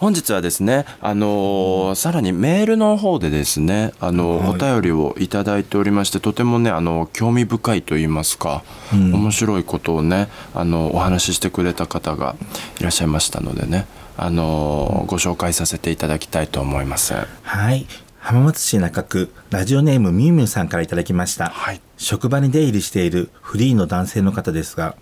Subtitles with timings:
[0.00, 12.34] 本日はですね、あのー、さらにメールの方でですね、あのーはい、お便りをいただいておりましてとてもねあの興味深いと言いますか、うん、面白いことをねあのお話ししてくれた方が
[12.78, 17.12] いらっしゃいましたのでね、あのー、ご紹介させていただきたいと思います。
[17.42, 17.86] はい。
[18.20, 24.94] 浜松市中区ラジオネームみゆみゆさんからいただきました、はい、職場に出入りしているフリーの男性の方ですが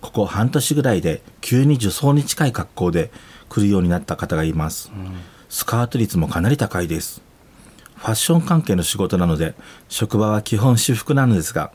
[0.00, 3.10] ここ半年ぐらいで急に女装に近い格好で
[3.48, 5.12] 来るようになった方がいます、うん、
[5.48, 7.22] スカート率もかなり高いです。
[7.96, 9.54] ファッション関係の仕事なので
[9.88, 11.70] 職場は基本私服なのですが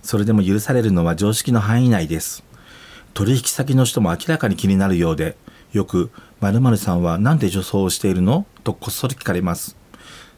[0.00, 2.44] それでも許されるのは常識の範囲内です。
[3.14, 5.36] 取引先の人も明らかに気になるようで
[5.72, 8.46] よく〇〇さんは何で女装をしているの？
[8.62, 9.75] とこっそり聞かれます。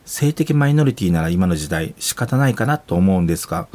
[0.08, 3.68] 性的マイノリティなら今の時代仕方ないかなと思うんですが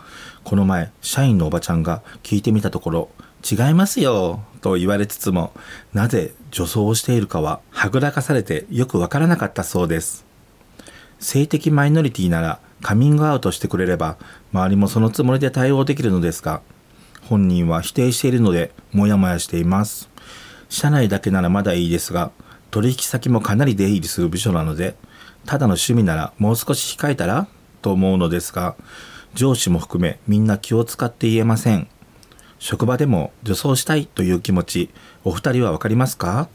[0.43, 3.09] この前社員のおばちゃんが聞いてみたところ
[3.49, 5.53] 違いますよと言われつつも
[5.93, 10.25] なぜ女装をしているかははぐらかされてよくわからなかったそうです。
[11.19, 14.17] 性的マイノリティならカミングアウトしてくれれば
[14.51, 16.61] 周りもそのつもりで対応できるのですが
[17.29, 20.09] 本人は否定しているのでモヤモヤしています。
[20.69, 22.31] 社内だけならまだいいですが
[22.73, 24.95] 取引先もかなり出入りする部署なので
[25.45, 27.47] ただの趣味ならもう少し控えたら
[27.83, 28.75] と思うのですが
[29.35, 31.87] 上司も含めみんな気を使って言えません。
[32.57, 34.89] 職場でも女装したいという気持ち
[35.23, 36.49] お二人は分かりますか？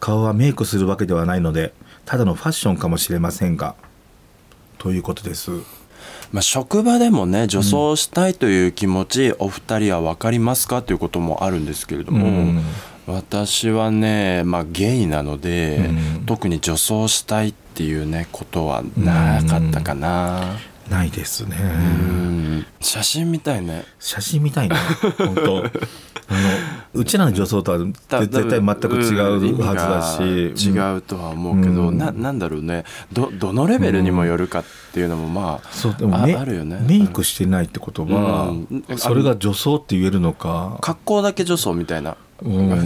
[0.00, 1.72] 顔はメイクするわけではないので
[2.04, 3.76] ただのファッションかもしれませんが。
[4.78, 5.52] ということです。
[6.32, 10.82] まあ、職場でもね女装したいという気持ち、うん、お二人は分かりますか？
[10.82, 12.62] ということもあるんですけれども、うん、
[13.06, 15.76] 私はね、まあ、ゲイなので、
[16.18, 20.58] うん、特に女装したいっていうねことはなかったかな。
[20.88, 21.56] ないですね。
[22.80, 23.84] 写真みたいね。
[23.98, 24.76] 写真みたいね。
[25.18, 25.64] 本当。
[26.26, 26.40] あの
[26.94, 29.14] うちらの女装とは絶対全く違
[29.50, 32.84] うはずだし、違うとは思うけど、うん、ななんだろうね。
[33.12, 36.78] どどのレベルにもよるかっていうのもまあ、そうでもあるよね。
[36.86, 40.78] メイクしてないってことは、うん、それが女装って言えるのか。
[40.80, 42.16] 格好だけ女装みたいな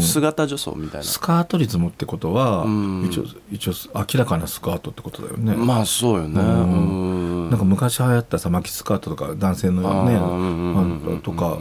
[0.01, 1.07] 姿女装みたいな。
[1.07, 2.65] スカートリズムってことは、
[3.05, 5.55] 一応一応明らかなスカートってことだよね。
[5.55, 11.59] まあそうよね、なんか昔流行ったさ巻きスカートとか男性のねとか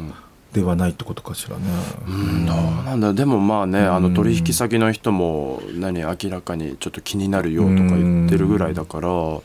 [0.54, 1.64] ではないってことかしらね。
[2.08, 9.44] うん、どうなんだでもまあねあの取引先の人も何明らかにちょっと気になるよとか言ってるぐらいだから多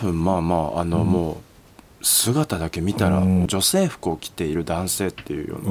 [0.00, 1.36] 分まあまああのもう。
[2.04, 5.70] 姿だけ見たら女性服を着ている男性っていうよう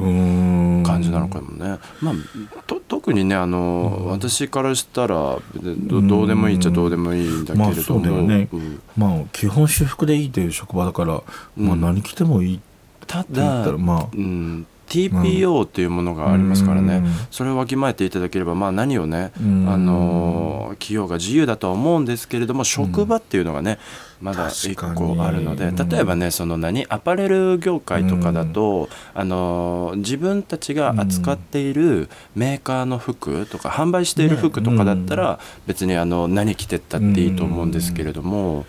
[1.02, 1.78] 感じなのかもね。
[2.00, 11.22] まあ、と特にねあの、私からしたらどどうでもいいっちゃどうでもいいんだけれども、まあまあ基本私服でいいという職場だから、
[11.56, 12.60] まあ、何着てもいい
[13.06, 23.78] ただ、まあ、うん、TPO っていうものがありますからね、うん、それをわきまえていただければ、まあ、何をね、うん、あの企業が自由だとは思うんですけれども職場っていうのがね、
[24.20, 24.84] まだ一個
[25.24, 38.66] あるので例えばねその何アパレル業界とかだと、あの自分たちが扱っているメーカーの服とか販売している服とかだったら別にあの何着てったっていいと思うんですけれども。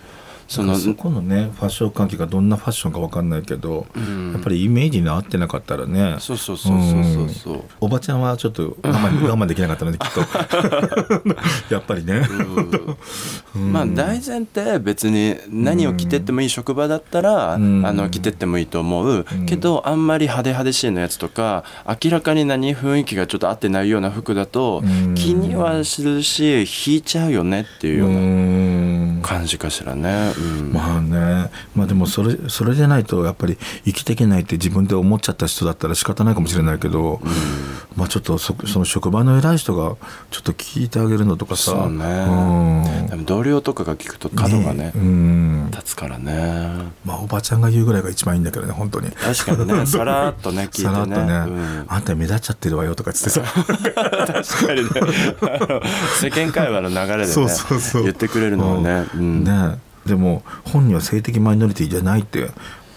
[0.54, 6.18] そのそこのねファッション関係がどんなファッションか分かんないけど、うん、やっぱりイメージに合ってなかったらね。
[6.20, 7.58] そうそうそうそうそう、う。
[7.58, 10.22] ん、おばちゃんはちょっと我慢 我慢できなかったのできっと。
[11.74, 12.22] やっぱりね、
[13.56, 21.64] うん、まあ大前提別に何を着てってもいい職場だったら、あの着てってもいいと思う、けどあんまり派手派手しいのやつとか
[22.04, 24.84] 明らかに何雰囲気がちょっと合ってないような服だと、
[25.16, 28.73] 気にはするし引いちゃうよねっていうような
[29.24, 30.34] 感じかしらね。
[30.72, 31.50] まあね。
[31.76, 37.20] まあでもそれそれでないとやっぱり生きていけないって自分で思っちゃった人だったら仕方ないかもしれないけど、
[37.96, 39.96] まあちょっとそその職場の偉い人が
[40.30, 41.72] ちょっと聞いてあげるのとかさ。
[41.72, 46.92] そうね、うん、でも同僚とかが聞くと角がね、ね、うん、立つからね。
[47.04, 49.12] まあおばちゃんが言うぐらいが一番いいんだけどね本当に。
[49.12, 49.86] 確かにね。
[49.88, 50.90] さらっとね聞いてね。
[50.90, 53.42] さらっとね、うん、あんた目立っちゃってるわよとかっつってさ。
[53.42, 54.90] 確かにね。
[56.22, 58.04] 世間会話の流れでねそうそうそう。
[58.04, 59.80] 言ってくれるのはね、うん、ね。
[60.06, 62.50] でも本人は性的マイノリティじゃないって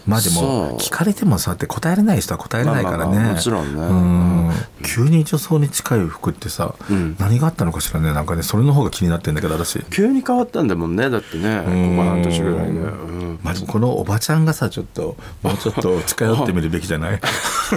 [0.06, 4.50] まあでも聞かれてもさって答えれない人は答えれないからね、もちろんね、うん。
[4.84, 6.74] 急に女装に近い服ってさ、
[7.18, 8.12] 何があったのかしらね。
[8.12, 9.82] なんかねそれの方が気になってんだけど私。
[9.90, 11.58] 急に変わったんだもんねだってね。
[11.58, 13.38] ここ半年ぐらいで、うん。
[13.42, 17.20] まあ、このおばちゃんがさちょっともうちょっと近寄ってみるべきじゃない？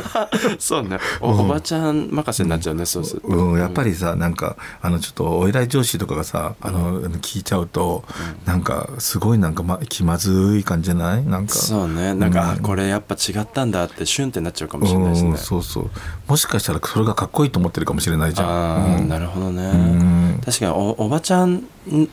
[0.60, 1.00] そうね。
[1.22, 8.04] お,、おばちゃん任せになっちゃうね、そうすうん、やっぱりさなんかあのちょっとお偉い上司とかがさあの、聞いちゃうと、
[8.46, 11.26] なんかすごいなんか、ま、気まずい感じじゃない？
[11.26, 11.56] なんか。
[11.56, 15.90] そうねなんか、これやっぱ違ったんだってシュンってなっちゃうかもしれないですね、そうそう。
[16.28, 18.50] もしかしたらそれがかっこいいと思ってるかもしれないじゃん。
[18.50, 21.64] ああ、なるほどね、確かにおおばちゃん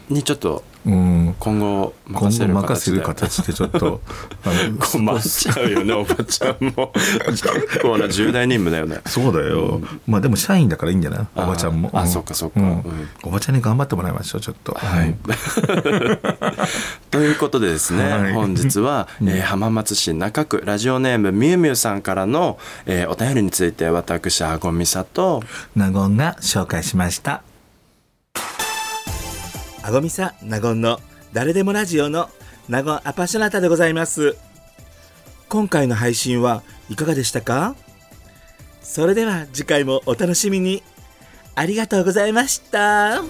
[0.08, 2.62] にちょっと今後任せる形で。
[2.64, 4.00] 任せる形でちょっと
[4.78, 6.92] 困っちゃうよね おばちゃんも。
[7.26, 9.00] 結構な重大任務だよね。
[9.06, 11.26] そうだよ、うん、まあでも社員だからいいんじゃない？
[11.34, 11.90] おばちゃんも。
[11.92, 14.74] あ、うん、そっかそっか、うん、おばちゃんに頑張ってもらいましょうちょっと。
[14.74, 15.16] はい、
[17.10, 25.42] ということでですね、はい、本日は、えー、浜松市中区ラジオネームみゆみゆさんからの、えー、お便りについて私あごみさと
[25.74, 27.42] 納言が紹介しました
[29.86, 30.98] あごみさなごんの
[31.32, 32.28] 誰でもラジオの
[32.68, 34.36] 納言アパショナタでございます。
[35.48, 37.76] 今回の配信はいかがでしたか？
[38.82, 40.82] それでは次回もお楽しみに。
[41.54, 43.22] ありがとうございました。